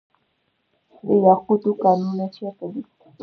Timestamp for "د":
1.05-1.07